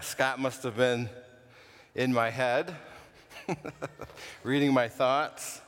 [0.00, 1.08] Scott must have been
[1.94, 2.74] in my head,
[4.42, 5.60] reading my thoughts.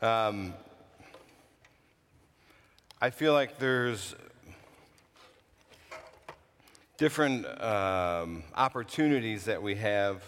[0.00, 0.54] Um,
[3.00, 4.14] I feel like there's
[6.96, 10.22] different um, opportunities that we have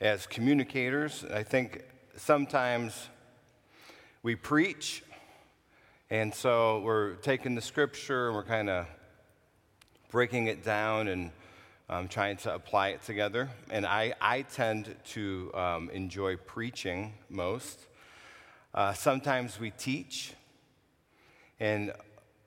[0.00, 1.24] as communicators.
[1.32, 1.84] I think
[2.16, 3.08] sometimes
[4.22, 5.02] we preach,
[6.10, 8.86] and so we're taking the scripture and we're kind of
[10.10, 11.30] breaking it down and
[11.88, 13.48] um, trying to apply it together.
[13.70, 17.80] And I, I tend to um, enjoy preaching most.
[18.74, 20.32] Uh, sometimes we teach,
[21.60, 21.92] and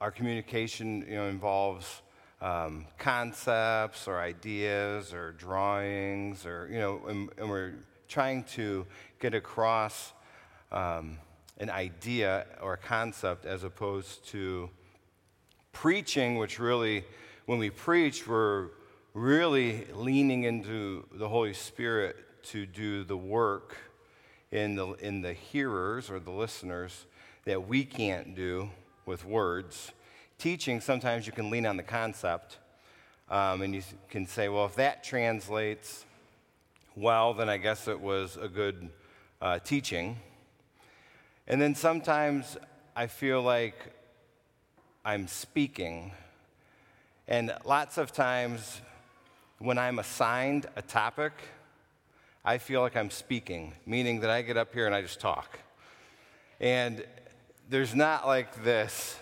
[0.00, 2.02] our communication you know, involves
[2.40, 7.74] um, concepts or ideas or drawings or, you know, and, and we're
[8.08, 8.86] trying to
[9.18, 10.12] get across
[10.70, 11.18] um,
[11.58, 14.70] an idea or a concept as opposed to
[15.72, 17.04] preaching, which really,
[17.46, 18.68] when we preach, we're
[19.18, 23.76] really leaning into the Holy Spirit to do the work
[24.52, 27.04] in the, in the hearers or the listeners
[27.44, 28.70] that we can't do
[29.06, 29.90] with words
[30.38, 32.58] teaching, sometimes you can lean on the concept
[33.28, 36.04] um, and you can say, well, if that translates
[36.94, 38.88] well, then I guess it was a good
[39.42, 40.16] uh, teaching.
[41.48, 42.56] And then sometimes
[42.94, 43.74] I feel like
[45.04, 46.12] I'm speaking.
[47.26, 48.80] And lots of times
[49.58, 51.32] when I'm assigned a topic,
[52.44, 55.58] I feel like I'm speaking, meaning that I get up here and I just talk.
[56.60, 57.04] And
[57.68, 59.18] there's not like this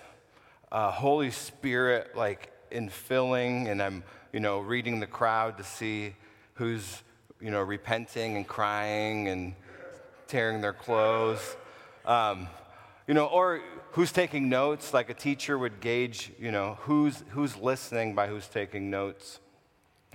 [0.70, 6.14] uh, Holy Spirit like infilling, and I'm you know reading the crowd to see
[6.54, 7.02] who's
[7.40, 9.54] you know repenting and crying and
[10.28, 11.56] tearing their clothes,
[12.04, 12.46] um,
[13.06, 14.92] you know, or who's taking notes.
[14.92, 19.40] Like a teacher would gauge, you know, who's who's listening by who's taking notes.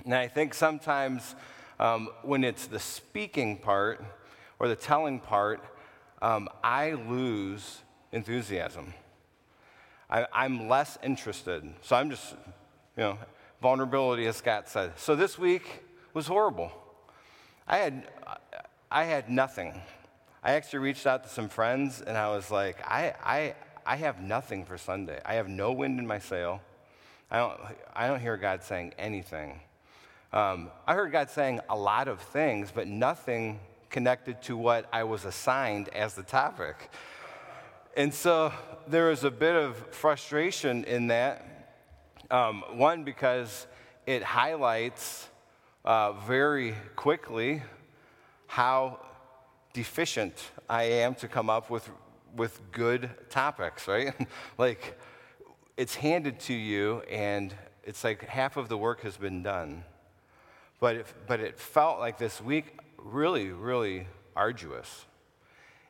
[0.06, 1.36] And I think sometimes
[1.80, 4.04] um, when it's the speaking part
[4.60, 5.64] or the telling part,
[6.22, 7.80] um, I lose
[8.12, 8.94] enthusiasm.
[10.10, 11.64] I, am less interested.
[11.82, 12.34] So I'm just,
[12.98, 13.18] you know,
[13.62, 14.98] vulnerability, as Scott said.
[14.98, 16.72] So this week was horrible.
[17.68, 18.04] I had,
[18.92, 19.82] I had nothing.
[20.44, 24.22] I actually reached out to some friends and I was like, I, I, I have
[24.22, 25.20] nothing for Sunday.
[25.26, 26.62] I have no wind in my sail.
[27.30, 27.60] I don't,
[27.96, 29.62] I don't hear God saying anything.
[30.34, 33.60] Um, I heard God saying a lot of things, but nothing
[33.90, 36.90] connected to what I was assigned as the topic.
[37.98, 38.54] And so
[38.88, 41.46] there was a bit of frustration in that.
[42.32, 43.68] Um, one, because
[44.08, 45.28] it highlights
[45.84, 47.62] uh, very quickly
[48.48, 49.00] how
[49.74, 51.90] deficient I am to come up with,
[52.38, 54.14] with good topics, right?
[54.58, 54.98] like,
[55.76, 57.54] it's handed to you, and
[57.84, 59.84] it's like half of the work has been done.
[60.82, 65.06] But it, but it felt like this week really, really arduous.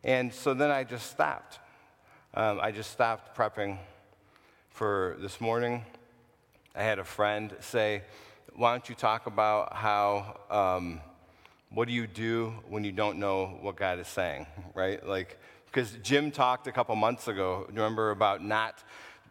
[0.04, 1.60] And so then I just stopped.
[2.34, 3.78] Um, I just stopped prepping
[4.70, 5.86] for this morning.
[6.76, 8.02] I had a friend say,
[8.54, 11.00] Why don't you talk about how, um,
[11.70, 15.02] what do you do when you don't know what God is saying, right?
[15.08, 18.84] Like, because Jim talked a couple months ago, remember, about not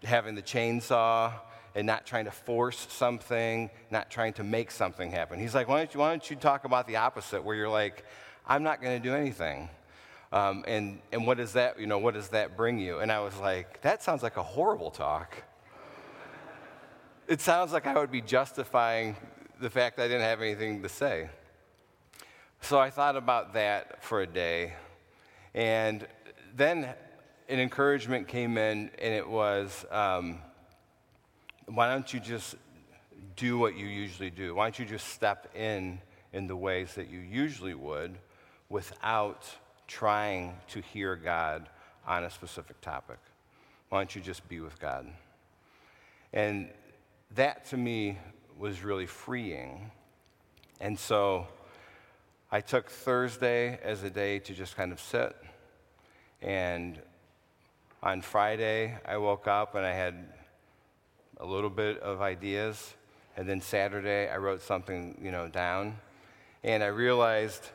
[0.04, 1.34] having the chainsaw
[1.74, 5.38] and not trying to force something, not trying to make something happen.
[5.38, 8.04] He's like, Why don't you, why don't you talk about the opposite, where you're like,
[8.46, 9.68] I'm not going to do anything.
[10.32, 13.00] Um, and, and what does that, you know, what does that bring you?
[13.00, 15.42] And I was like, that sounds like a horrible talk.
[17.28, 19.16] it sounds like I would be justifying
[19.60, 21.28] the fact that I didn't have anything to say.
[22.60, 24.74] So I thought about that for a day.
[25.54, 26.06] And
[26.54, 26.94] then
[27.48, 30.38] an encouragement came in, and it was, um,
[31.74, 32.56] why don't you just
[33.36, 34.54] do what you usually do?
[34.54, 36.00] Why don't you just step in
[36.32, 38.18] in the ways that you usually would
[38.68, 39.46] without
[39.86, 41.68] trying to hear God
[42.06, 43.18] on a specific topic.
[43.88, 45.06] Why don't you just be with God?
[46.32, 46.68] And
[47.34, 48.18] that to me
[48.56, 49.90] was really freeing.
[50.80, 51.48] And so
[52.52, 55.36] I took Thursday as a day to just kind of sit.
[56.40, 57.00] And
[58.02, 60.14] on Friday, I woke up and I had
[61.40, 62.94] a little bit of ideas.
[63.36, 65.96] And then Saturday, I wrote something, you know, down.
[66.62, 67.70] And I realized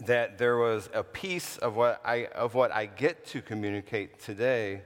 [0.00, 4.82] that there was a piece of what I, of what I get to communicate today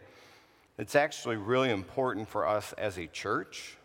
[0.76, 3.78] that's actually really important for us as a church.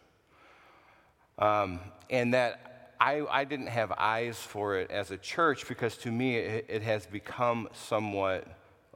[1.39, 1.79] Um,
[2.09, 6.35] and that I, I didn't have eyes for it as a church because to me
[6.35, 8.45] it, it has become somewhat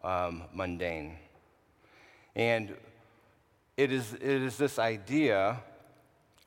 [0.04, 1.18] um, mundane.
[2.36, 2.76] And
[3.78, 5.62] it is, it is this idea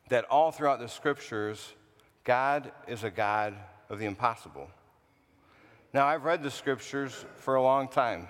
[0.08, 1.74] that all throughout the scriptures,
[2.24, 3.54] God is a God
[3.90, 4.68] of the impossible.
[5.92, 8.28] Now, I've read the scriptures for a long time,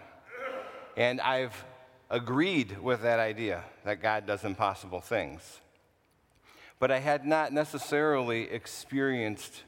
[0.96, 1.64] and I've
[2.10, 5.60] agreed with that idea that God does impossible things.
[6.80, 9.64] But I had not necessarily experienced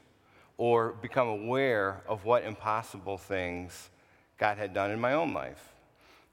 [0.57, 3.89] or become aware of what impossible things
[4.37, 5.70] God had done in my own life.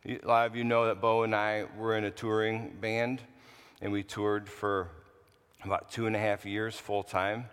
[0.06, 3.20] A lot of you know that Bo and I were in a touring band,
[3.80, 4.90] and we toured for
[5.64, 7.46] about two and a half years full time,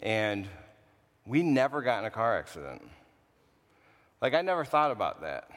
[0.00, 0.46] and
[1.26, 2.82] we never got in a car accident.
[4.20, 5.48] Like, I never thought about that.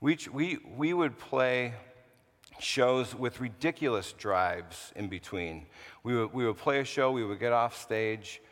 [0.00, 1.74] We, we, we would play
[2.58, 5.66] shows with ridiculous drives in between.
[6.02, 8.42] We would, we would play a show, we would get off stage,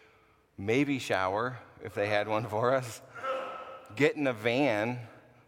[0.57, 3.03] maybe shower if they had one for us,
[3.95, 4.99] get in a van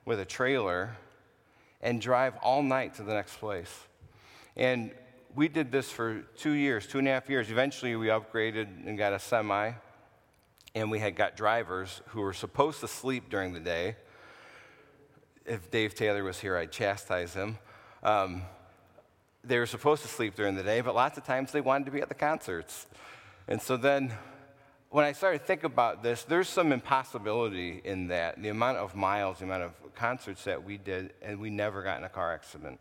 [0.05, 0.97] with a trailer,
[1.83, 3.87] and drive all night to the next place.
[4.57, 4.93] And
[5.35, 7.51] we did this for two years, two and a half years.
[7.51, 9.73] Eventually, we upgraded and got a semi,
[10.75, 13.97] and we had got drivers who were supposed to sleep during the day.
[15.47, 17.59] If Dave Taylor was here, I'd chastise him.
[18.03, 18.43] Um,
[19.43, 21.91] they were supposed to sleep during the day, but lots of times they wanted to
[21.91, 22.87] be at the concerts.
[23.49, 24.13] And so then,
[24.91, 28.43] when I started to think about this, there's some impossibility in that.
[28.43, 31.99] The amount of miles, the amount of concerts that we did, and we never got
[31.99, 32.81] in a car accident.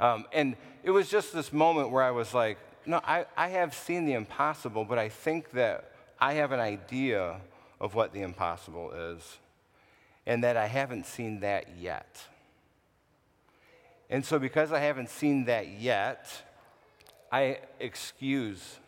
[0.00, 3.74] Um, and it was just this moment where I was like, no, I, I have
[3.74, 7.40] seen the impossible, but I think that I have an idea
[7.80, 9.38] of what the impossible is,
[10.26, 12.18] and that I haven't seen that yet.
[14.10, 16.26] And so, because I haven't seen that yet,
[17.30, 18.78] I excuse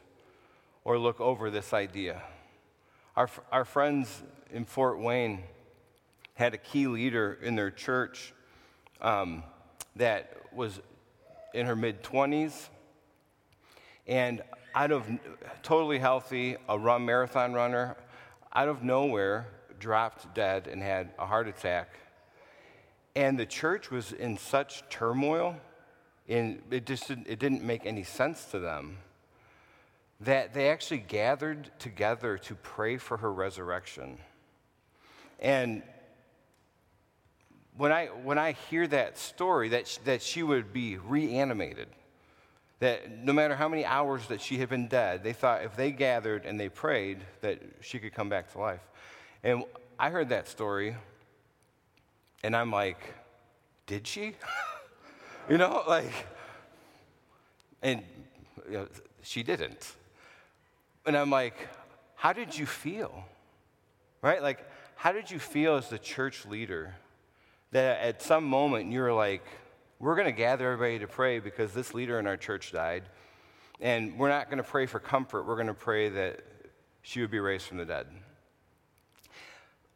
[0.87, 2.23] or look over this idea.
[3.17, 4.23] Our, our friends
[4.53, 5.43] in Fort Wayne
[6.35, 8.33] had a key leader in their church
[9.01, 9.43] um,
[9.97, 10.81] that was
[11.55, 12.69] in her mid 20s
[14.07, 14.43] and
[14.77, 15.11] out of
[15.65, 17.97] totally healthy, a run marathon runner,
[18.55, 19.49] out of nowhere,
[19.81, 21.99] dropped dead and had a heart attack.
[23.17, 25.57] And the church was in such turmoil,
[26.29, 28.99] and it just didn't, it didn't make any sense to them,
[30.21, 34.19] that they actually gathered together to pray for her resurrection.
[35.39, 35.83] And
[37.77, 41.89] when I, when I hear that story, that, that she would be reanimated,
[42.79, 45.91] that no matter how many hours that she had been dead, they thought if they
[45.91, 48.81] gathered and they prayed, that she could come back to life.
[49.43, 49.65] And
[49.99, 50.97] I heard that story,
[52.43, 53.15] and I'm like,
[53.87, 54.35] did she?
[55.51, 56.13] you know, like,
[57.83, 58.03] and
[58.67, 58.89] you know,
[59.23, 59.95] she didn't.
[61.07, 61.57] And I'm like,
[62.17, 63.25] how did you feel?
[64.23, 64.43] Right?
[64.43, 66.95] Like, how did you feel as the church leader
[67.73, 69.45] that at some moment you're like,
[69.99, 73.05] we're going to gather everybody to pray because this leader in our church died.
[73.81, 75.47] And we're not going to pray for comfort.
[75.47, 76.41] We're going to pray that
[77.03, 78.07] she would be raised from the dead.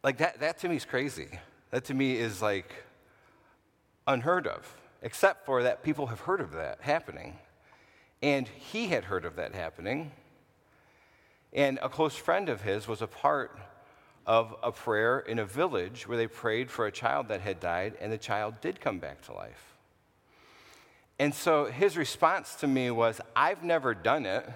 [0.03, 1.27] Like that, that to me is crazy.
[1.71, 2.71] That to me is like
[4.07, 7.37] unheard of, except for that people have heard of that happening.
[8.23, 10.11] And he had heard of that happening.
[11.53, 13.59] And a close friend of his was a part
[14.25, 17.95] of a prayer in a village where they prayed for a child that had died,
[17.99, 19.75] and the child did come back to life.
[21.19, 24.47] And so his response to me was, I've never done it,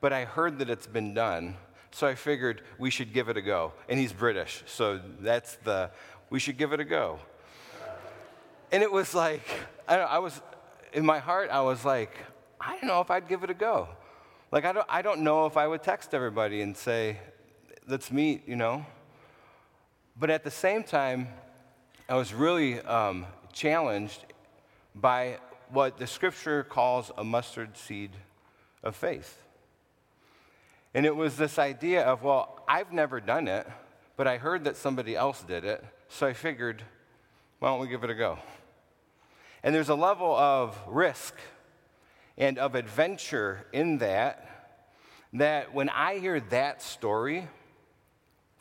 [0.00, 1.56] but I heard that it's been done.
[1.90, 3.72] So I figured we should give it a go.
[3.88, 5.90] And he's British, so that's the,
[6.30, 7.18] we should give it a go.
[8.72, 9.46] And it was like,
[9.86, 10.40] I, know, I was,
[10.92, 12.16] in my heart, I was like,
[12.60, 13.88] I don't know if I'd give it a go.
[14.54, 17.18] Like, I don't, I don't know if I would text everybody and say,
[17.88, 18.86] let's meet, you know?
[20.16, 21.26] But at the same time,
[22.08, 24.24] I was really um, challenged
[24.94, 25.38] by
[25.70, 28.12] what the scripture calls a mustard seed
[28.84, 29.42] of faith.
[30.94, 33.66] And it was this idea of, well, I've never done it,
[34.16, 36.80] but I heard that somebody else did it, so I figured,
[37.58, 38.38] why don't we give it a go?
[39.64, 41.34] And there's a level of risk
[42.36, 44.48] and of adventure in that,
[45.34, 47.48] that when I hear that story,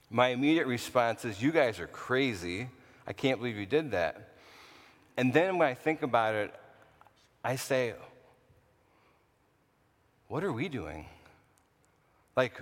[0.10, 2.70] my immediate response is, You guys are crazy.
[3.08, 4.36] I can't believe you did that.
[5.18, 6.53] And then when I think about it,
[7.44, 7.94] I say,
[10.27, 11.08] What are we doing?
[12.36, 12.62] Like,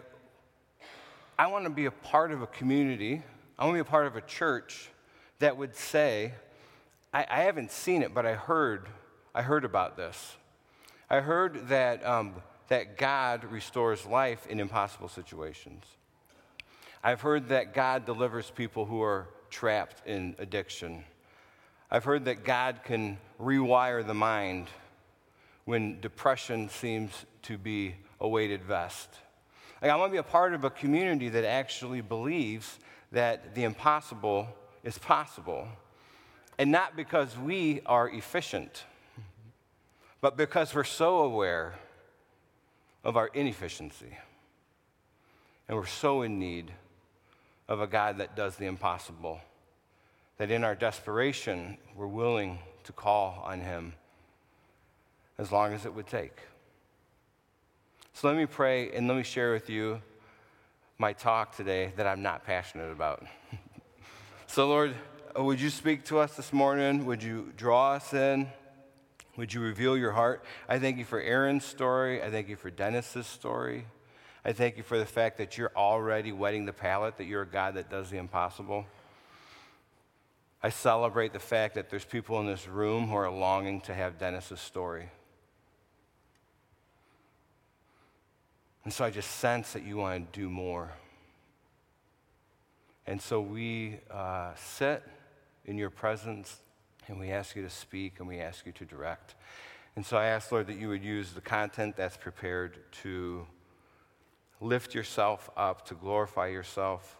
[1.37, 3.21] I want to be a part of a community,
[3.57, 4.89] I want to be a part of a church
[5.39, 6.33] that would say,
[7.13, 8.87] I, I haven't seen it, but I heard,
[9.35, 10.37] I heard about this.
[11.11, 12.35] I heard that, um,
[12.69, 15.83] that God restores life in impossible situations.
[17.03, 21.03] I've heard that God delivers people who are trapped in addiction.
[21.91, 24.67] I've heard that God can rewire the mind
[25.65, 29.09] when depression seems to be a weighted vest.
[29.81, 32.79] Like, I want to be a part of a community that actually believes
[33.11, 34.47] that the impossible
[34.81, 35.67] is possible.
[36.57, 38.85] And not because we are efficient,
[40.21, 41.75] but because we're so aware
[43.03, 44.17] of our inefficiency.
[45.67, 46.71] And we're so in need
[47.67, 49.39] of a God that does the impossible
[50.37, 53.93] that in our desperation, we're willing to call on Him
[55.37, 56.37] as long as it would take.
[58.13, 60.01] So let me pray and let me share with you
[60.97, 63.23] my talk today that I'm not passionate about.
[64.47, 64.95] so, Lord,
[65.35, 67.05] would you speak to us this morning?
[67.05, 68.47] Would you draw us in?
[69.41, 70.45] Would you reveal your heart?
[70.69, 72.21] I thank you for Aaron's story.
[72.21, 73.87] I thank you for Dennis's story.
[74.45, 77.47] I thank you for the fact that you're already wetting the palate, that you're a
[77.47, 78.85] God that does the impossible.
[80.61, 84.19] I celebrate the fact that there's people in this room who are longing to have
[84.19, 85.09] Dennis's story.
[88.83, 90.91] And so I just sense that you want to do more.
[93.07, 95.01] And so we uh, sit
[95.65, 96.61] in your presence
[97.07, 99.35] and we ask you to speak and we ask you to direct.
[99.95, 103.45] And so I ask, Lord, that you would use the content that's prepared to
[104.61, 107.17] lift yourself up, to glorify yourself,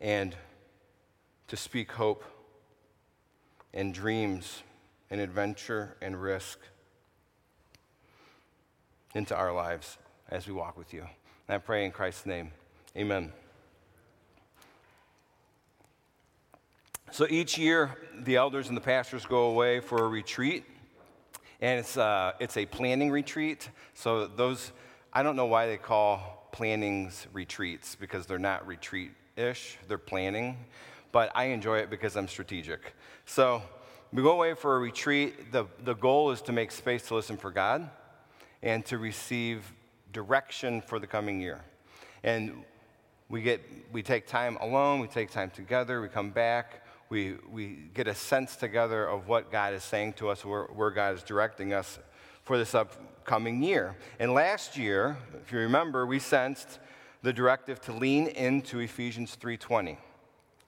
[0.00, 0.34] and
[1.48, 2.24] to speak hope
[3.74, 4.62] and dreams
[5.10, 6.58] and adventure and risk
[9.14, 9.98] into our lives
[10.30, 11.00] as we walk with you.
[11.00, 12.52] And I pray in Christ's name.
[12.96, 13.32] Amen.
[17.10, 20.64] So each year, the elders and the pastors go away for a retreat,
[21.60, 23.70] and it's, uh, it's a planning retreat.
[23.94, 24.72] So those,
[25.12, 30.58] I don't know why they call plannings retreats because they're not retreat ish, they're planning.
[31.10, 32.94] But I enjoy it because I'm strategic.
[33.24, 33.62] So
[34.12, 35.50] we go away for a retreat.
[35.50, 37.88] The, the goal is to make space to listen for God
[38.62, 39.72] and to receive
[40.12, 41.64] direction for the coming year.
[42.22, 42.64] And
[43.30, 43.62] we, get,
[43.92, 48.14] we take time alone, we take time together, we come back, we, we get a
[48.14, 51.98] sense together of what God is saying to us, where, where God is directing us
[52.42, 53.96] for this upcoming year.
[54.18, 56.78] And last year, if you remember, we sensed
[57.22, 59.98] the directive to lean into Ephesians 3:20.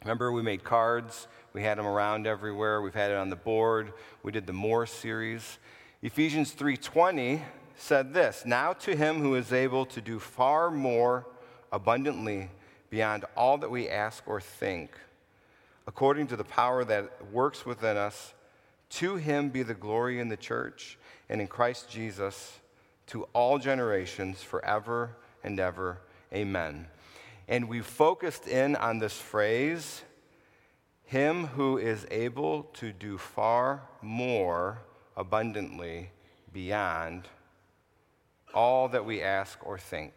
[0.03, 3.93] Remember we made cards, we had them around everywhere, we've had it on the board,
[4.23, 5.59] we did the more series.
[6.03, 7.43] Ephesians 3:20
[7.77, 11.27] said this Now to him who is able to do far more
[11.71, 12.51] abundantly
[12.89, 14.99] beyond all that we ask or think,
[15.91, 18.33] according to the power that works within us,
[18.89, 20.97] to him be the glory in the church
[21.29, 22.61] and in Christ Jesus
[23.09, 25.99] to all generations forever and ever.
[26.33, 26.87] Amen.
[27.49, 30.03] And we focused in on this phrase,
[31.07, 34.83] him who is able to do far more
[35.17, 36.11] abundantly
[36.53, 37.27] beyond
[38.55, 40.15] all that we ask or think.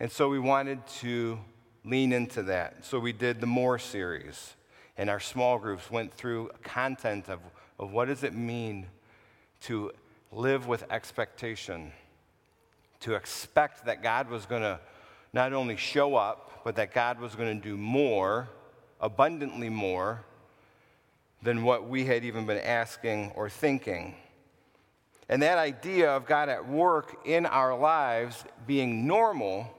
[0.00, 1.38] And so we wanted to
[1.84, 2.86] lean into that.
[2.86, 4.54] So we did the More series,
[4.98, 7.38] and our small groups went through content of,
[7.78, 8.86] of what does it mean
[9.62, 9.92] to
[10.32, 11.92] live with expectation,
[13.00, 14.80] to expect that God was going to
[15.32, 18.48] not only show up, but that God was going to do more,
[19.00, 20.24] abundantly more,
[21.42, 24.16] than what we had even been asking or thinking.
[25.28, 29.72] And that idea of God at work in our lives being normal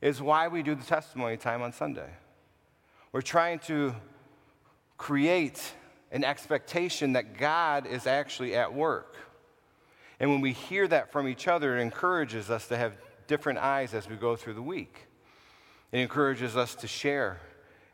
[0.00, 2.08] is why we do the testimony time on Sunday.
[3.14, 3.94] We're trying to
[4.98, 5.62] create
[6.10, 9.14] an expectation that God is actually at work.
[10.18, 12.96] And when we hear that from each other, it encourages us to have
[13.28, 15.06] different eyes as we go through the week.
[15.92, 17.38] It encourages us to share.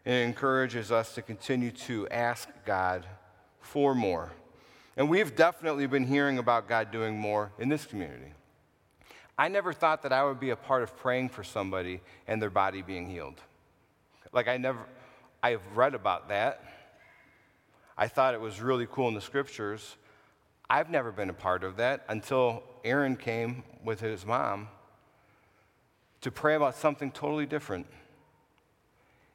[0.07, 3.05] It encourages us to continue to ask God
[3.61, 4.33] for more.
[4.97, 8.33] And we've definitely been hearing about God doing more in this community.
[9.37, 12.49] I never thought that I would be a part of praying for somebody and their
[12.49, 13.39] body being healed.
[14.33, 14.79] Like, I never,
[15.43, 16.63] I've read about that.
[17.97, 19.97] I thought it was really cool in the scriptures.
[20.69, 24.69] I've never been a part of that until Aaron came with his mom
[26.21, 27.87] to pray about something totally different.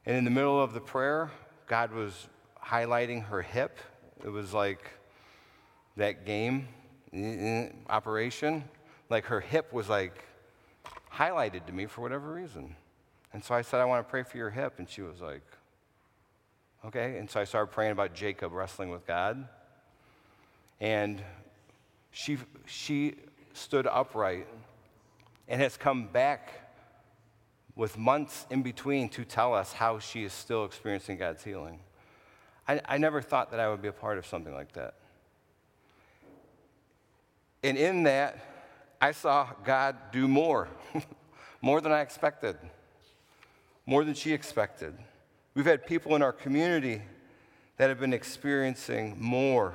[0.04, 1.30] And in the middle of the prayer,
[1.66, 2.28] God was
[2.64, 3.78] highlighting her hip.
[4.24, 4.90] It was like,
[5.96, 6.68] that game
[7.12, 8.64] eh, eh, operation,
[9.08, 10.24] like her hip was like
[11.12, 12.76] highlighted to me for whatever reason.
[13.32, 14.74] And so I said, I want to pray for your hip.
[14.78, 15.42] And she was like,
[16.84, 17.18] okay.
[17.18, 19.48] And so I started praying about Jacob wrestling with God.
[20.80, 21.22] And
[22.10, 23.14] she, she
[23.52, 24.46] stood upright
[25.48, 26.52] and has come back
[27.74, 31.78] with months in between to tell us how she is still experiencing God's healing.
[32.66, 34.94] I, I never thought that I would be a part of something like that.
[37.62, 38.38] And in that,
[39.00, 40.68] I I saw God do more,
[41.60, 42.56] more than I expected,
[43.84, 44.94] more than she expected.
[45.56, 47.00] We've had people in our community
[47.78, 49.74] that have been experiencing more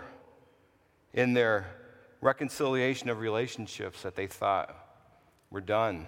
[1.12, 1.66] in their
[2.22, 4.76] reconciliation of relationships that they thought
[5.50, 6.06] were done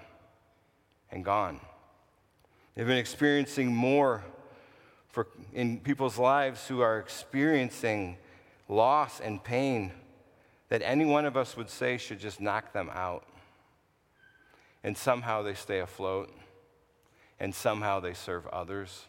[1.12, 1.60] and gone.
[2.76, 4.24] They've been experiencing more
[5.10, 8.18] for, in people's lives who are experiencing
[8.70, 9.92] loss and pain
[10.70, 13.26] that any one of us would say should just knock them out.
[14.84, 16.32] And somehow they stay afloat,
[17.40, 19.06] and somehow they serve others.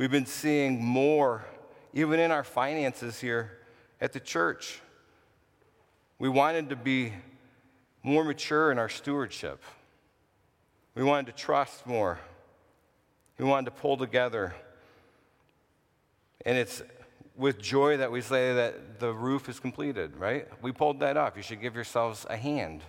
[0.00, 1.44] We've been seeing more,
[1.92, 3.58] even in our finances here
[4.00, 4.80] at the church.
[6.18, 7.12] We wanted to be
[8.02, 9.62] more mature in our stewardship.
[10.94, 12.18] We wanted to trust more.
[13.36, 14.54] We wanted to pull together.
[16.46, 16.82] And it's
[17.36, 20.48] with joy that we say that the roof is completed, right?
[20.62, 21.36] We pulled that off.
[21.36, 22.80] You should give yourselves a hand.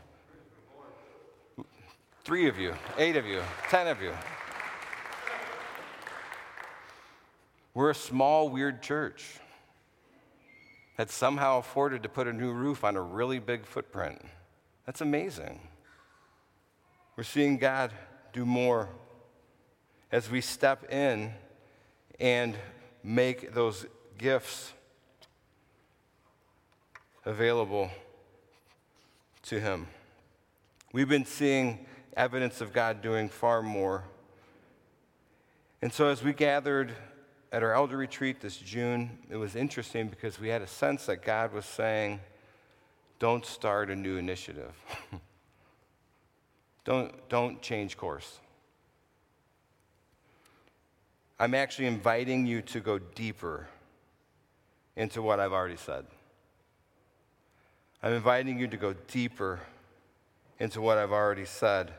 [2.24, 4.14] Three of you, eight of you, ten of you.
[7.74, 9.40] We're a small, weird church
[10.98, 14.22] that somehow afforded to put a new roof on a really big footprint.
[14.86, 15.62] That's amazing.
[17.16, 17.92] We're seeing God
[18.34, 18.90] do more
[20.12, 21.34] as we step in
[22.20, 22.56] and
[23.04, 23.86] make those
[24.18, 24.74] gifts
[27.26, 27.90] available
[29.44, 29.88] to Him.
[30.92, 31.86] We've been seeing
[32.18, 34.04] evidence of God doing far more.
[35.82, 36.94] And so, as we gathered
[37.52, 41.24] at our elder retreat this June, it was interesting because we had a sense that
[41.24, 42.22] God was saying,
[43.20, 44.74] Don't start a new initiative.
[46.86, 48.40] don't, don't change course.
[51.40, 53.68] I'm actually inviting you to go deeper
[54.96, 56.06] into what I've already said.
[58.04, 59.60] I'm inviting you to go deeper
[60.60, 61.92] into what I've already said.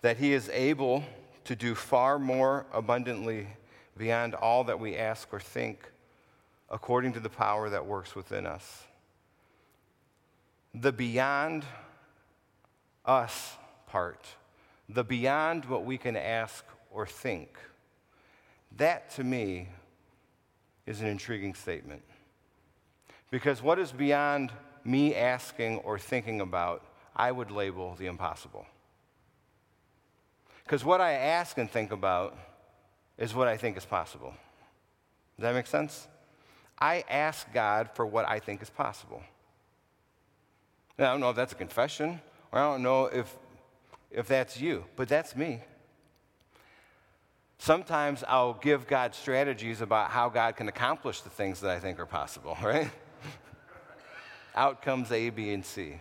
[0.00, 1.04] That He is able
[1.44, 3.48] to do far more abundantly
[3.96, 5.90] beyond all that we ask or think,
[6.70, 8.84] according to the power that works within us.
[10.74, 11.64] The beyond
[13.04, 14.26] us part,
[14.88, 17.56] the beyond what we can ask or think,
[18.76, 19.68] that to me
[20.86, 22.02] is an intriguing statement.
[23.30, 24.52] Because what is beyond
[24.84, 26.84] me asking or thinking about,
[27.16, 28.66] I would label the impossible.
[30.64, 32.36] Because what I ask and think about
[33.18, 34.34] is what I think is possible.
[35.36, 36.08] Does that make sense?
[36.78, 39.22] I ask God for what I think is possible.
[40.98, 42.20] Now, I don't know if that's a confession,
[42.52, 43.36] or I don't know if,
[44.10, 45.60] if that's you, but that's me.
[47.58, 51.98] Sometimes I'll give God strategies about how God can accomplish the things that I think
[51.98, 52.90] are possible, right?
[54.54, 56.00] Outcomes A, B, and C.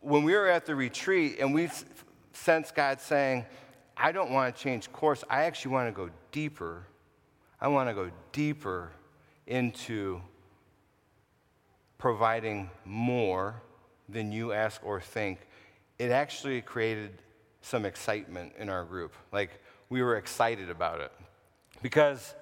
[0.00, 1.68] When we were at the retreat and we
[2.32, 3.46] sensed God saying,
[3.96, 5.24] I don't want to change course.
[5.28, 6.86] I actually want to go deeper.
[7.60, 8.92] I want to go deeper
[9.46, 10.20] into
[11.98, 13.62] providing more
[14.08, 15.38] than you ask or think.
[15.98, 17.22] It actually created
[17.60, 19.14] some excitement in our group.
[19.30, 21.12] Like, we were excited about it
[21.82, 22.34] because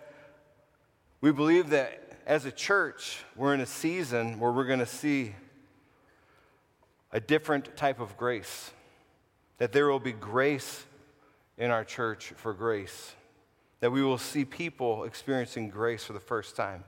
[1.21, 5.35] we believe that as a church, we're in a season where we're going to see
[7.13, 8.71] a different type of grace.
[9.59, 10.85] That there will be grace
[11.61, 13.15] in our church for grace.
[13.79, 16.83] That we will see people experiencing grace for the first time,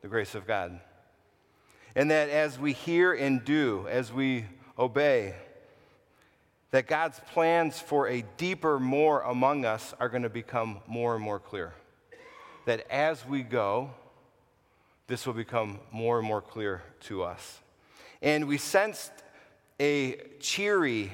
[0.00, 0.80] the grace of God.
[1.94, 4.46] And that as we hear and do, as we
[4.78, 5.34] obey,
[6.70, 11.22] that God's plans for a deeper more among us are going to become more and
[11.22, 11.74] more clear.
[12.64, 13.90] That as we go,
[15.06, 17.60] this will become more and more clear to us.
[18.22, 19.12] And we sensed
[19.78, 21.12] a cheery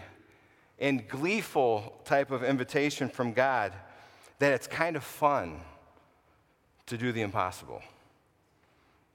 [0.78, 3.72] and gleeful type of invitation from God
[4.38, 5.60] that it's kind of fun
[6.86, 7.82] to do the impossible.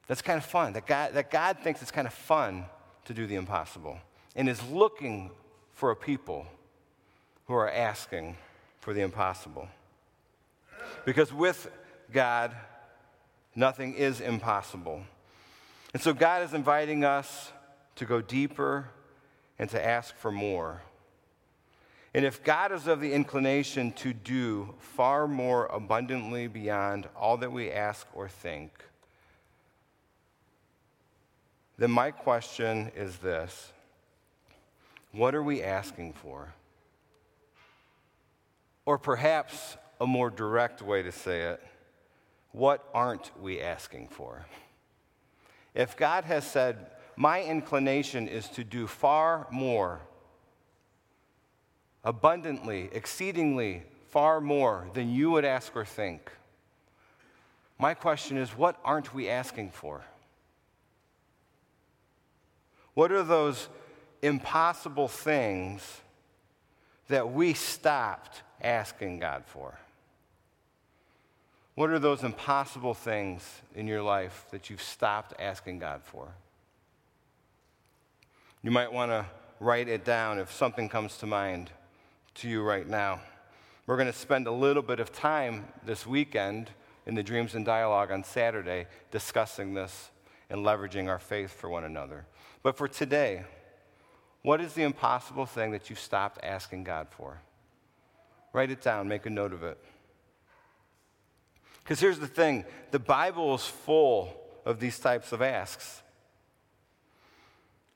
[0.08, 0.73] That's kind of fun.
[0.73, 2.65] That God, that God thinks it's kind of fun
[3.06, 3.97] to do the impossible
[4.36, 5.32] and is looking
[5.73, 6.45] for a people
[7.47, 8.38] who are asking
[8.80, 9.67] for the impossible.
[11.06, 11.71] Because with
[12.12, 12.56] God,
[13.56, 15.04] nothing is impossible.
[15.93, 17.52] And so God is inviting us
[17.95, 18.89] to go deeper
[19.60, 20.82] and to ask for more.
[22.13, 27.52] And if God is of the inclination to do far more abundantly beyond all that
[27.52, 28.71] we ask or think,
[31.78, 33.71] then my question is this
[35.12, 36.54] What are we asking for?
[38.86, 41.63] Or perhaps a more direct way to say it,
[42.52, 44.45] what aren't we asking for?
[45.73, 50.02] If God has said, my inclination is to do far more,
[52.03, 56.31] abundantly, exceedingly, far more than you would ask or think.
[57.79, 60.01] My question is what aren't we asking for?
[62.93, 63.69] What are those
[64.21, 66.01] impossible things
[67.07, 69.77] that we stopped asking God for?
[71.75, 76.27] What are those impossible things in your life that you've stopped asking God for?
[78.61, 79.25] You might want to
[79.59, 81.71] write it down if something comes to mind
[82.36, 83.22] to you right now.
[83.86, 86.69] We're going to spend a little bit of time this weekend
[87.06, 90.10] in the Dreams and Dialogue on Saturday discussing this
[90.50, 92.26] and leveraging our faith for one another.
[92.62, 93.43] But for today,
[94.41, 97.41] what is the impossible thing that you stopped asking God for?
[98.54, 99.78] Write it down, make a note of it.
[101.84, 104.34] Because here's the thing the Bible is full
[104.65, 106.02] of these types of asks.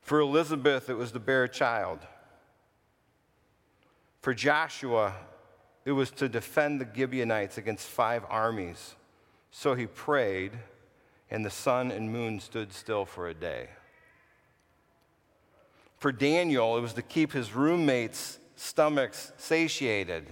[0.02, 2.00] For Elizabeth, it was to bear a child.
[4.28, 5.14] For Joshua,
[5.86, 8.94] it was to defend the Gibeonites against five armies.
[9.50, 10.52] So he prayed,
[11.30, 13.70] and the sun and moon stood still for a day.
[15.96, 20.26] For Daniel, it was to keep his roommates' stomachs satiated,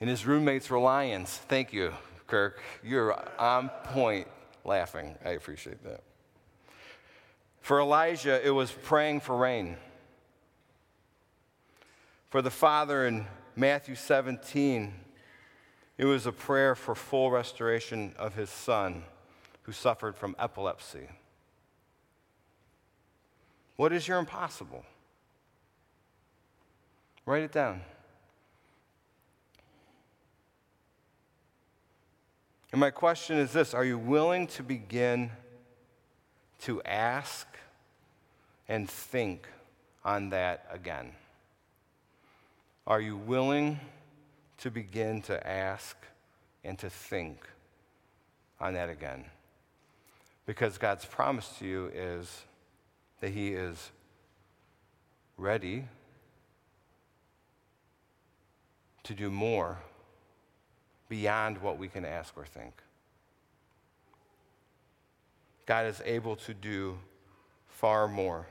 [0.00, 1.36] and his roommates reliance.
[1.36, 1.92] Thank you,
[2.26, 2.62] Kirk.
[2.82, 4.28] You're on point
[4.64, 5.14] laughing.
[5.22, 6.00] I appreciate that.
[7.60, 9.76] For Elijah, it was praying for rain.
[12.34, 14.92] For the father in Matthew 17,
[15.98, 19.04] it was a prayer for full restoration of his son
[19.62, 21.06] who suffered from epilepsy.
[23.76, 24.84] What is your impossible?
[27.24, 27.82] Write it down.
[32.72, 35.30] And my question is this Are you willing to begin
[36.62, 37.46] to ask
[38.68, 39.46] and think
[40.04, 41.12] on that again?
[42.86, 43.80] Are you willing
[44.58, 45.96] to begin to ask
[46.62, 47.46] and to think
[48.60, 49.24] on that again?
[50.44, 52.42] Because God's promise to you is
[53.20, 53.90] that He is
[55.38, 55.84] ready
[59.04, 59.78] to do more
[61.08, 62.74] beyond what we can ask or think.
[65.64, 66.98] God is able to do
[67.66, 68.46] far more.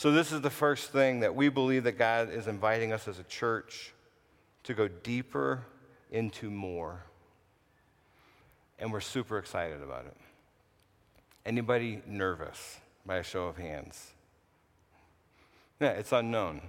[0.00, 3.18] So, this is the first thing that we believe that God is inviting us as
[3.18, 3.92] a church
[4.62, 5.62] to go deeper
[6.10, 7.04] into more.
[8.78, 10.16] And we're super excited about it.
[11.44, 14.12] Anybody nervous by a show of hands?
[15.80, 16.62] Yeah, it's unknown.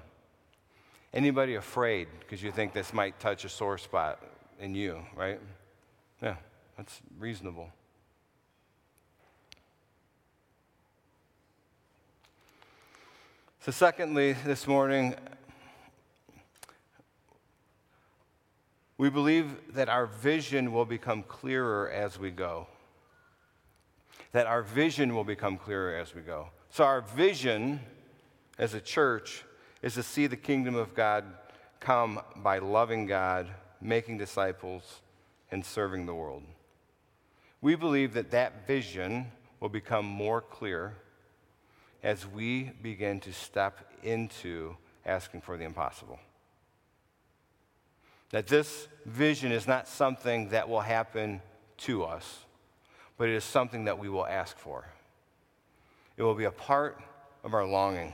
[1.13, 4.21] Anybody afraid because you think this might touch a sore spot
[4.59, 5.39] in you, right?
[6.21, 6.35] Yeah,
[6.75, 7.69] that's reasonable.
[13.61, 15.15] So, secondly, this morning,
[18.97, 22.67] we believe that our vision will become clearer as we go
[24.31, 26.47] that our vision will become clearer as we go.
[26.69, 27.81] So, our vision
[28.57, 29.43] as a church
[29.81, 31.25] is to see the kingdom of God
[31.79, 33.49] come by loving God,
[33.81, 35.01] making disciples,
[35.51, 36.43] and serving the world.
[37.61, 40.95] We believe that that vision will become more clear
[42.03, 46.19] as we begin to step into asking for the impossible.
[48.31, 51.41] That this vision is not something that will happen
[51.79, 52.45] to us,
[53.17, 54.85] but it is something that we will ask for.
[56.17, 57.01] It will be a part
[57.43, 58.13] of our longing.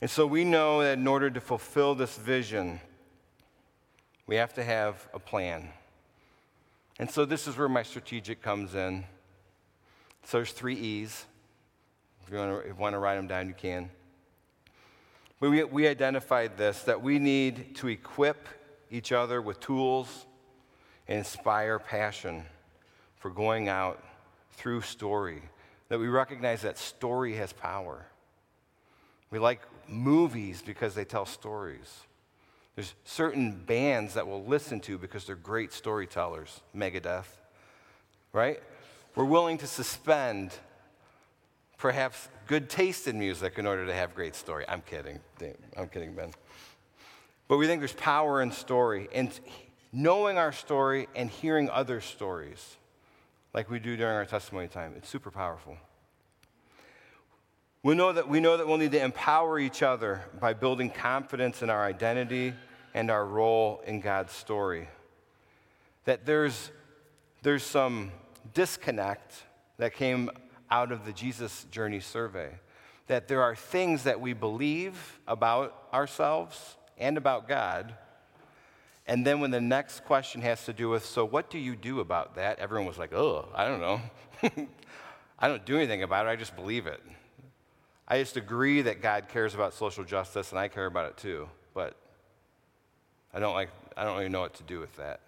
[0.00, 2.80] And so we know that in order to fulfill this vision,
[4.26, 5.68] we have to have a plan.
[6.98, 9.04] And so this is where my strategic comes in.
[10.24, 11.24] So there's three E's.
[12.24, 13.90] If you want to, want to write them down, you can.
[15.40, 18.48] But we, we identified this that we need to equip
[18.90, 20.26] each other with tools
[21.08, 22.44] and inspire passion
[23.16, 24.02] for going out
[24.52, 25.42] through story,
[25.88, 28.06] that we recognize that story has power.
[29.30, 32.02] We like movies because they tell stories.
[32.76, 37.26] There's certain bands that we'll listen to because they're great storytellers, Megadeth,
[38.32, 38.62] right?
[39.14, 40.52] We're willing to suspend
[41.82, 44.64] perhaps good taste in music in order to have great story.
[44.68, 45.18] I'm kidding.
[45.76, 46.30] I'm kidding, Ben.
[47.48, 49.08] But we think there's power in story.
[49.12, 49.28] And
[49.92, 52.76] knowing our story and hearing other stories
[53.52, 54.94] like we do during our testimony time.
[54.96, 55.76] It's super powerful.
[57.82, 61.62] We know that we know that we'll need to empower each other by building confidence
[61.62, 62.54] in our identity
[62.94, 64.88] and our role in God's story.
[66.04, 66.70] That there's,
[67.42, 68.12] there's some
[68.54, 69.34] disconnect
[69.78, 70.30] that came
[70.72, 72.48] out of the Jesus Journey survey.
[73.06, 77.94] That there are things that we believe about ourselves and about God.
[79.06, 82.00] And then when the next question has to do with, so what do you do
[82.00, 82.58] about that?
[82.58, 84.00] Everyone was like, oh, I don't know.
[85.38, 87.02] I don't do anything about it, I just believe it.
[88.08, 91.48] I just agree that God cares about social justice and I care about it too,
[91.74, 91.96] but
[93.34, 95.20] I don't like I don't really know what to do with that.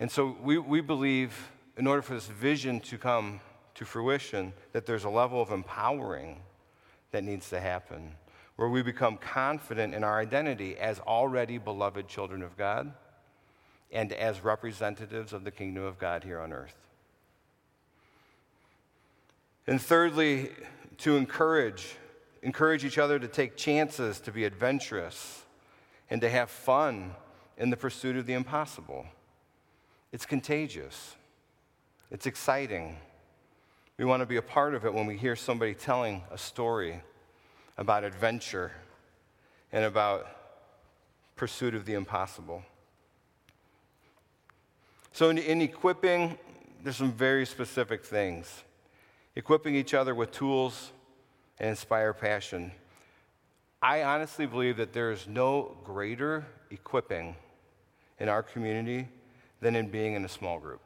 [0.00, 3.40] And so we, we believe in order for this vision to come
[3.78, 6.40] to fruition, that there's a level of empowering
[7.12, 8.12] that needs to happen,
[8.56, 12.92] where we become confident in our identity as already beloved children of God
[13.92, 16.74] and as representatives of the kingdom of God here on earth.
[19.68, 20.50] And thirdly,
[20.98, 21.94] to encourage,
[22.42, 25.44] encourage each other to take chances, to be adventurous,
[26.10, 27.12] and to have fun
[27.56, 29.06] in the pursuit of the impossible.
[30.10, 31.14] It's contagious,
[32.10, 32.96] it's exciting.
[33.98, 37.02] We want to be a part of it when we hear somebody telling a story
[37.76, 38.70] about adventure
[39.72, 40.28] and about
[41.34, 42.62] pursuit of the impossible.
[45.10, 46.38] So, in, in equipping,
[46.84, 48.62] there's some very specific things.
[49.34, 50.92] Equipping each other with tools
[51.58, 52.70] and inspire passion.
[53.82, 57.34] I honestly believe that there is no greater equipping
[58.20, 59.08] in our community
[59.60, 60.80] than in being in a small group.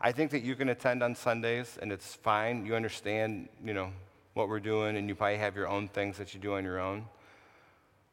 [0.00, 2.64] I think that you can attend on Sundays and it's fine.
[2.64, 3.92] You understand, you know,
[4.34, 6.80] what we're doing and you probably have your own things that you do on your
[6.80, 7.04] own.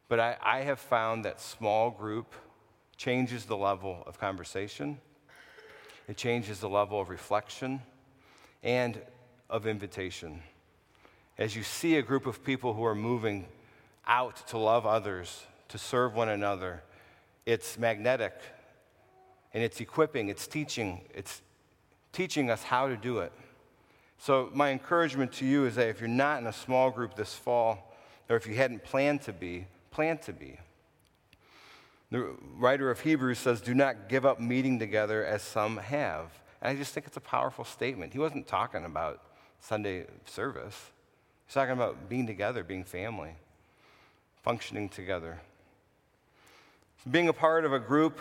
[0.08, 2.34] But I, I have found that small group
[2.96, 4.98] changes the level of conversation.
[6.08, 7.80] It changes the level of reflection
[8.62, 9.00] and
[9.48, 10.42] of invitation
[11.38, 13.46] as you see a group of people who are moving
[14.06, 16.82] out to love others, to serve one another,
[17.46, 18.34] it's magnetic
[19.54, 21.40] and it's equipping, it's teaching, it's
[22.12, 23.32] teaching us how to do it.
[24.18, 27.34] So, my encouragement to you is that if you're not in a small group this
[27.34, 27.94] fall,
[28.28, 30.58] or if you hadn't planned to be, plan to be.
[32.10, 36.30] The writer of Hebrews says, Do not give up meeting together as some have.
[36.60, 38.12] And I just think it's a powerful statement.
[38.12, 39.22] He wasn't talking about
[39.60, 40.90] Sunday service,
[41.46, 43.30] He's talking about being together, being family,
[44.42, 45.40] functioning together.
[47.10, 48.20] Being a part of a group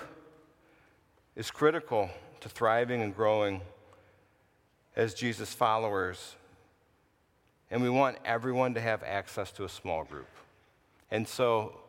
[1.36, 3.62] is critical to thriving and growing
[4.98, 6.36] as Jesus followers.
[7.70, 10.28] And we want everyone to have access to a small group.
[11.12, 11.80] And so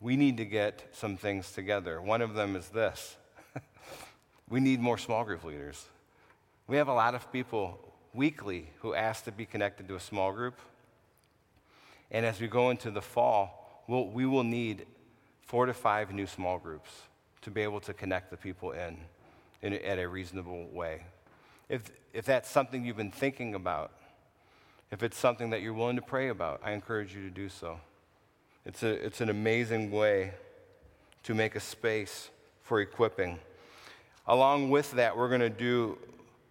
[0.00, 2.00] we need to get some things together.
[2.00, 3.16] One of them is this
[4.48, 5.84] we need more small group leaders.
[6.66, 7.78] We have a lot of people
[8.14, 10.58] weekly who ask to be connected to a small group.
[12.10, 14.86] And as we go into the fall, we'll, we will need
[15.42, 16.90] four to five new small groups
[17.42, 18.96] to be able to connect the people in,
[19.60, 21.02] in at a reasonable way.
[21.68, 23.92] If, if that's something you've been thinking about,
[24.90, 27.80] if it's something that you're willing to pray about, I encourage you to do so.
[28.64, 30.32] It's, a, it's an amazing way
[31.24, 32.30] to make a space
[32.62, 33.38] for equipping.
[34.26, 35.98] Along with that, we're going to do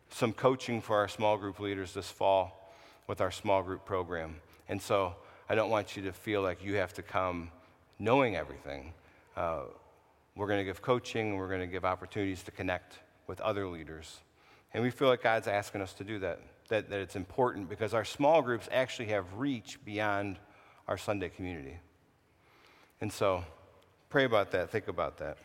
[0.10, 2.74] some coaching for our small group leaders this fall
[3.08, 4.36] with our small group program.
[4.70, 5.16] And so
[5.50, 7.52] I don't want you to feel like you have to come
[8.00, 8.94] knowing everything.
[9.36, 9.64] Uh,
[10.36, 14.20] we're going to give coaching, we're going to give opportunities to connect with other leaders.
[14.74, 17.94] And we feel like God's asking us to do that, that, that it's important because
[17.94, 20.38] our small groups actually have reach beyond
[20.88, 21.78] our Sunday community.
[23.02, 23.44] And so
[24.10, 25.38] pray about that, think about that.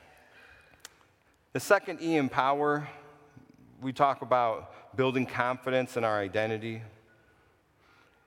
[1.52, 2.88] The second E, empower,
[3.80, 6.82] we talk about building confidence in our identity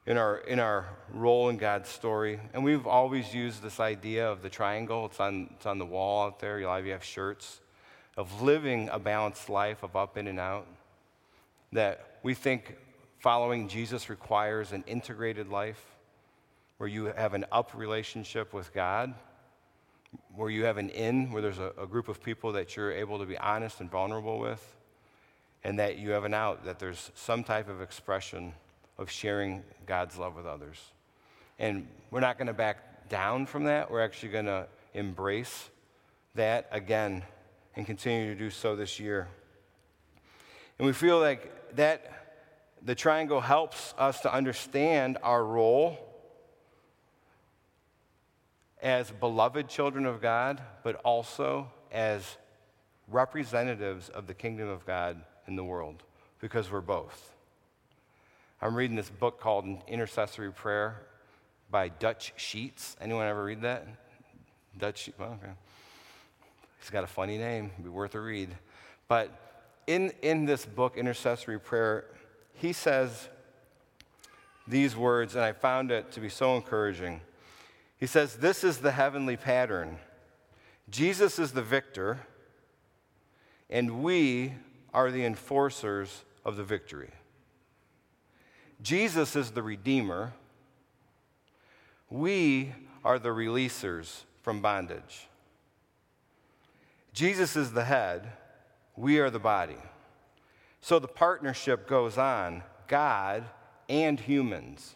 [0.06, 2.40] in our, in our role in God's story.
[2.54, 5.06] And we've always used this idea of the triangle.
[5.06, 6.60] It's on, it's on the wall out there.
[6.62, 7.62] Lot of you have shirts
[8.18, 10.68] of living a balanced life of up in and out.
[11.74, 12.78] That we think
[13.18, 15.84] following Jesus requires an integrated life
[16.78, 19.16] where you have an up relationship with God,
[20.36, 23.18] where you have an in, where there's a, a group of people that you're able
[23.18, 24.64] to be honest and vulnerable with,
[25.64, 28.54] and that you have an out, that there's some type of expression
[29.00, 30.80] of sharing God's love with others.
[31.58, 33.90] And we're not going to back down from that.
[33.90, 35.72] We're actually going to embrace
[36.36, 37.24] that again
[37.76, 39.28] and continue to do so this year.
[40.78, 42.24] And we feel like that
[42.82, 45.98] the triangle helps us to understand our role
[48.82, 52.38] as beloved children of God, but also as
[53.08, 56.04] representatives of the kingdom of God in the world,
[56.40, 57.34] because we're both.
[58.62, 61.02] I'm reading this book called Intercessory Prayer
[61.70, 62.96] by Dutch Sheets.
[63.02, 63.88] Anyone ever read that?
[64.78, 65.54] Dutch, well, okay.
[66.80, 68.50] He's got a funny name, It'd be worth a read.
[69.08, 69.53] But
[69.88, 72.06] in, in this book, Intercessory Prayer,
[72.54, 73.30] he says
[74.68, 77.22] these words, and I found it to be so encouraging.
[77.98, 79.98] He says, This is the heavenly pattern.
[80.90, 82.20] Jesus is the victor,
[83.70, 84.54] and we
[84.94, 87.12] are the enforcers of the victory.
[88.82, 90.34] Jesus is the redeemer.
[92.10, 95.28] We are the releasers from bondage.
[97.14, 98.34] Jesus is the head,
[98.96, 99.78] we are the body.
[100.82, 103.46] So the partnership goes on God
[103.90, 104.96] and humans.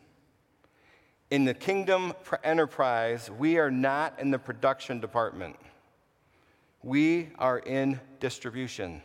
[1.29, 5.55] In the kingdom enterprise, we are not in the production department.
[6.83, 9.01] We are in distribution.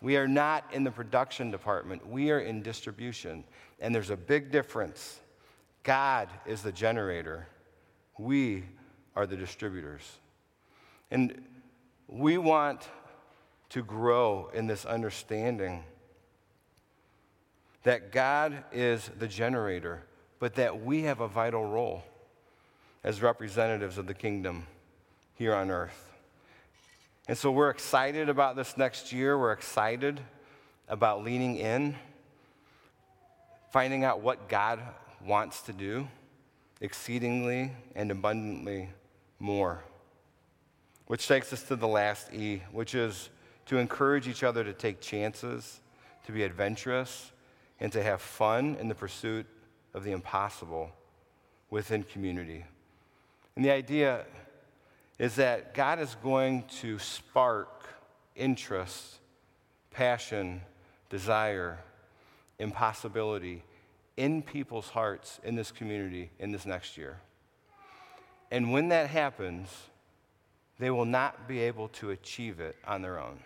[0.00, 2.06] We are not in the production department.
[2.06, 3.44] We are in distribution.
[3.80, 5.20] And there's a big difference.
[5.82, 7.46] God is the generator,
[8.18, 8.64] we
[9.16, 10.18] are the distributors.
[11.10, 11.42] And
[12.08, 12.88] we want
[13.74, 15.82] to grow in this understanding
[17.82, 20.04] that God is the generator,
[20.38, 22.04] but that we have a vital role
[23.02, 24.64] as representatives of the kingdom
[25.34, 26.12] here on earth.
[27.26, 29.36] And so we're excited about this next year.
[29.36, 30.20] We're excited
[30.88, 31.96] about leaning in,
[33.72, 34.78] finding out what God
[35.26, 36.06] wants to do
[36.80, 38.90] exceedingly and abundantly
[39.40, 39.82] more.
[41.08, 43.30] Which takes us to the last E, which is
[43.66, 45.80] to encourage each other to take chances,
[46.26, 47.32] to be adventurous,
[47.80, 49.46] and to have fun in the pursuit
[49.92, 50.90] of the impossible
[51.70, 52.64] within community.
[53.56, 54.24] And the idea
[55.18, 57.88] is that God is going to spark
[58.34, 59.18] interest,
[59.90, 60.60] passion,
[61.08, 61.78] desire,
[62.58, 63.62] impossibility
[64.16, 67.20] in people's hearts in this community in this next year.
[68.50, 69.68] And when that happens,
[70.78, 73.38] they will not be able to achieve it on their own.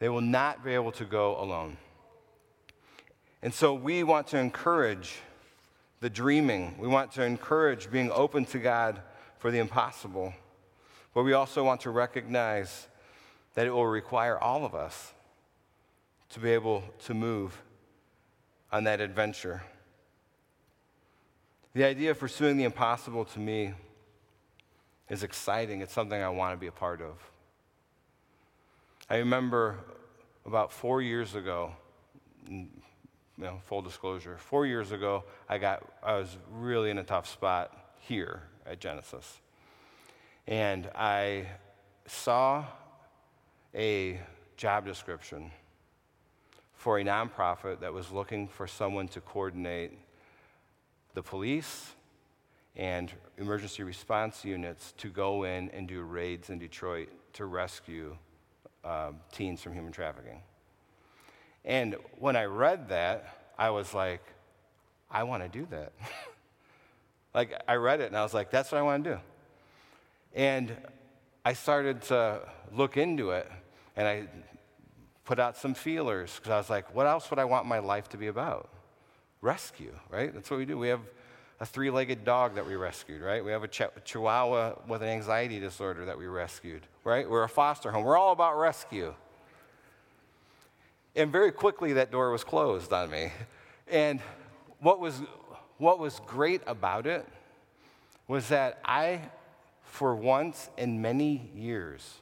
[0.00, 1.76] They will not be able to go alone.
[3.42, 5.18] And so we want to encourage
[6.00, 6.74] the dreaming.
[6.78, 9.00] We want to encourage being open to God
[9.38, 10.34] for the impossible.
[11.14, 12.88] But we also want to recognize
[13.54, 15.12] that it will require all of us
[16.30, 17.60] to be able to move
[18.72, 19.62] on that adventure.
[21.74, 23.74] The idea of pursuing the impossible to me
[25.08, 25.82] is exciting.
[25.82, 27.29] It's something I want to be a part of.
[29.12, 29.76] I remember
[30.46, 31.72] about four years ago,
[32.48, 32.68] you
[33.36, 37.76] know, full disclosure, four years ago, I, got, I was really in a tough spot
[37.98, 39.40] here at Genesis.
[40.46, 41.46] And I
[42.06, 42.64] saw
[43.74, 44.20] a
[44.56, 45.50] job description
[46.74, 49.90] for a nonprofit that was looking for someone to coordinate
[51.14, 51.94] the police
[52.76, 58.16] and emergency response units to go in and do raids in Detroit to rescue
[58.84, 60.40] uh, teens from human trafficking.
[61.64, 64.22] And when I read that, I was like,
[65.10, 65.92] I want to do that.
[67.34, 69.20] like, I read it and I was like, that's what I want to do.
[70.34, 70.76] And
[71.44, 72.40] I started to
[72.72, 73.50] look into it
[73.96, 74.28] and I
[75.24, 78.08] put out some feelers because I was like, what else would I want my life
[78.10, 78.70] to be about?
[79.40, 80.32] Rescue, right?
[80.32, 80.78] That's what we do.
[80.78, 81.00] We have
[81.60, 83.44] a three legged dog that we rescued, right?
[83.44, 87.28] We have a ch- chihuahua with an anxiety disorder that we rescued, right?
[87.28, 88.04] We're a foster home.
[88.04, 89.14] We're all about rescue.
[91.14, 93.30] And very quickly, that door was closed on me.
[93.88, 94.20] And
[94.78, 95.20] what was,
[95.76, 97.26] what was great about it
[98.26, 99.20] was that I,
[99.82, 102.20] for once in many years,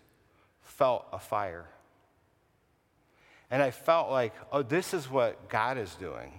[0.63, 1.67] felt a fire.
[3.51, 6.33] And I felt like, oh, this is what God is doing.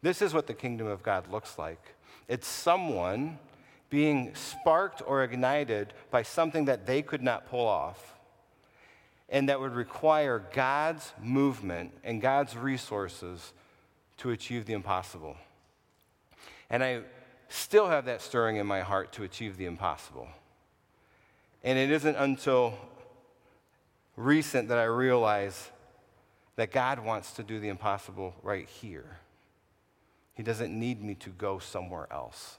[0.00, 1.96] This is what the kingdom of God looks like.
[2.28, 3.38] It's someone
[3.90, 8.14] being sparked or ignited by something that they could not pull off.
[9.30, 13.52] And that would require God's movement and God's resources
[14.18, 15.36] to achieve the impossible.
[16.70, 17.02] And I
[17.48, 20.28] still have that stirring in my heart to achieve the impossible.
[21.64, 22.74] And it isn't until
[24.16, 25.70] recent that I realize
[26.56, 29.18] that God wants to do the impossible right here.
[30.38, 32.58] He doesn't need me to go somewhere else.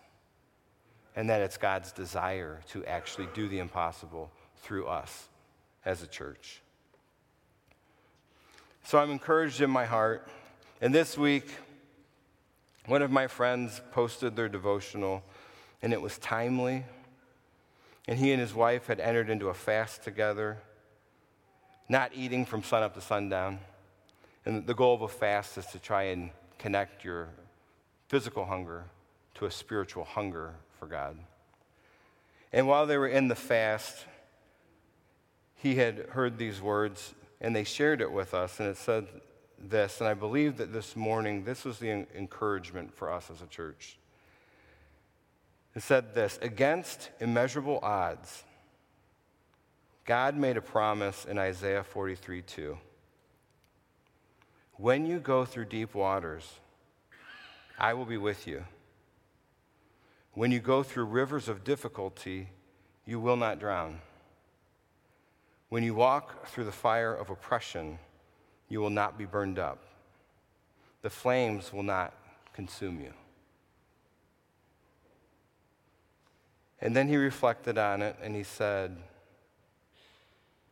[1.16, 5.30] And that it's God's desire to actually do the impossible through us
[5.86, 6.60] as a church.
[8.84, 10.28] So I'm encouraged in my heart.
[10.82, 11.50] And this week,
[12.86, 15.24] one of my friends posted their devotional,
[15.82, 16.84] and it was timely.
[18.10, 20.58] And he and his wife had entered into a fast together,
[21.88, 23.60] not eating from sunup to sundown.
[24.44, 27.30] And the goal of a fast is to try and connect your
[28.10, 28.86] physical hunger
[29.36, 31.18] to a spiritual hunger for God.
[32.52, 34.06] And while they were in the fast,
[35.56, 39.08] he had heard these words and they shared it with us, and it said
[39.58, 43.48] this, and I believe that this morning this was the encouragement for us as a
[43.48, 43.98] church.
[45.76, 48.44] It said this Against immeasurable odds,
[50.04, 52.78] God made a promise in Isaiah 43 2.
[54.74, 56.60] When you go through deep waters,
[57.80, 58.66] I will be with you.
[60.34, 62.50] When you go through rivers of difficulty,
[63.06, 64.02] you will not drown.
[65.70, 68.00] When you walk through the fire of oppression,
[68.68, 69.84] you will not be burned up.
[71.02, 72.14] The flames will not
[72.54, 73.14] consume you.
[76.82, 78.98] And then he reflected on it and he said,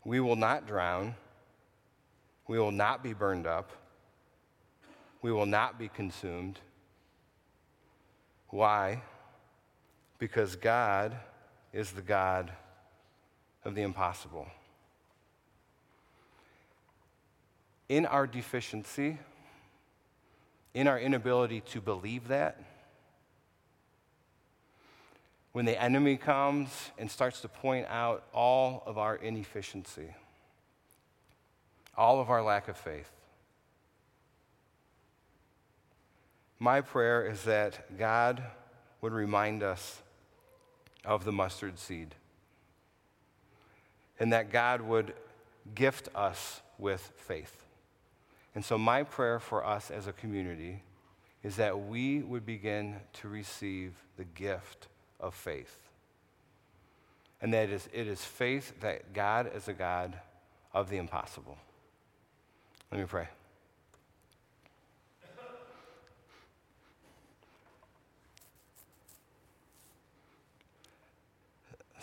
[0.03, 1.15] We will not drown.
[2.47, 3.71] We will not be burned up.
[5.21, 6.59] We will not be consumed.
[8.49, 9.01] Why?
[10.19, 11.15] Because God
[11.73, 12.51] is the God
[13.63, 14.47] of the impossible.
[17.89, 19.17] In our deficiency,
[20.73, 22.61] in our inability to believe that,
[25.51, 30.13] when the enemy comes and starts to point out all of our inefficiency,
[31.97, 33.09] all of our lack of faith,
[36.59, 38.43] my prayer is that God
[39.01, 40.01] would remind us
[41.05, 42.15] of the mustard seed
[44.19, 45.13] and that God would
[45.75, 47.63] gift us with faith.
[48.55, 50.81] And so, my prayer for us as a community
[51.43, 54.87] is that we would begin to receive the gift
[55.19, 55.77] of faith.
[57.39, 60.17] And that it is, it is faith that God is a God
[60.73, 61.57] of the impossible.
[62.91, 63.27] Let me pray.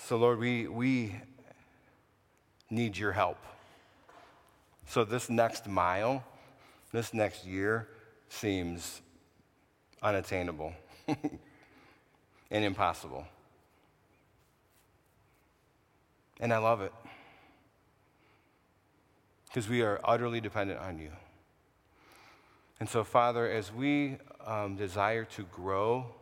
[0.06, 1.16] So, Lord, we, we
[2.68, 3.38] need your help.
[4.86, 6.22] So, this next mile,
[6.92, 7.88] this next year
[8.28, 9.00] seems
[10.02, 10.74] unattainable
[11.08, 11.38] and
[12.50, 13.24] impossible.
[16.38, 16.92] And I love it
[19.46, 21.12] because we are utterly dependent on you.
[22.78, 26.14] And so, Father, as we um, desire to grow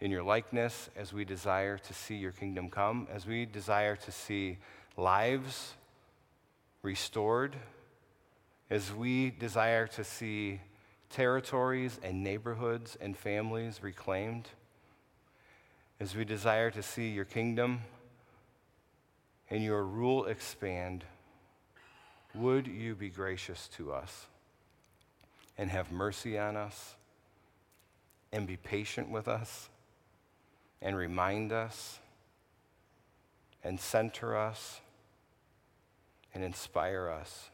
[0.00, 4.12] in your likeness, as we desire to see your kingdom come, as we desire to
[4.12, 4.58] see
[4.96, 5.74] lives
[6.82, 7.56] restored,
[8.70, 10.60] as we desire to see
[11.08, 14.48] territories and neighborhoods and families reclaimed,
[15.98, 17.80] as we desire to see your kingdom
[19.48, 21.04] and your rule expand,
[22.34, 24.26] would you be gracious to us
[25.56, 26.96] and have mercy on us
[28.30, 29.70] and be patient with us?
[30.80, 31.98] And remind us
[33.64, 34.80] and center us
[36.34, 37.50] and inspire us.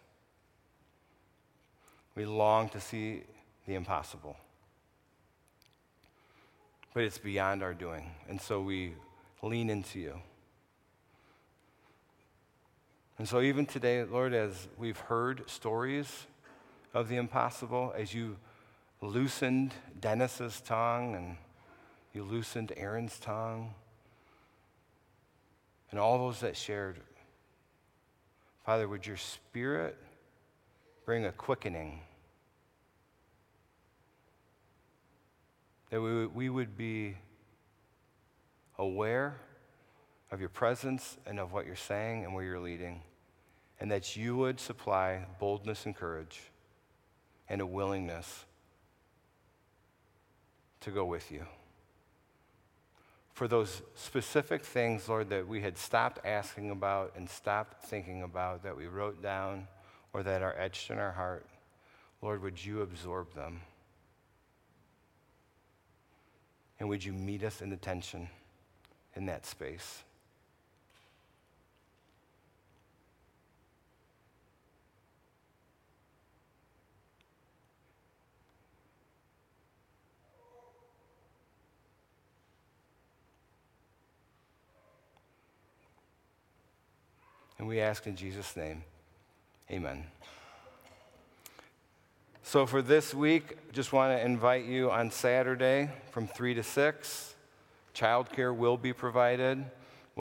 [2.14, 3.22] We long to see
[3.66, 4.36] the impossible.
[6.92, 8.10] But it's beyond our doing.
[8.28, 8.94] And so we
[9.42, 10.20] lean into you.
[13.18, 16.26] And so, even today, Lord, as we've heard stories
[16.92, 18.36] of the impossible, as you
[19.00, 21.36] loosened Dennis's tongue and
[22.14, 23.72] you loosened Aaron's tongue,
[25.90, 27.00] and all those that shared.
[28.64, 29.96] Father, would your spirit
[31.04, 32.00] bring a quickening?
[35.90, 37.16] That we, we would be
[38.78, 39.36] aware
[40.30, 43.02] of your presence and of what you're saying and where you're leading,
[43.80, 46.40] and that you would supply boldness and courage
[47.48, 48.44] and a willingness
[50.80, 51.46] to go with you
[53.32, 58.62] for those specific things, Lord, that we had stopped asking about and stopped thinking about,
[58.62, 59.66] that we wrote down
[60.12, 61.46] or that are etched in our heart.
[62.20, 63.62] Lord, would you absorb them?
[66.78, 68.28] And would you meet us in the tension
[69.14, 70.02] in that space?
[87.62, 88.82] And we ask in Jesus' name,
[89.70, 90.02] amen.
[92.42, 97.34] So for this week, just want to invite you on Saturday from 3 to 6.
[97.94, 99.64] Childcare will be provided.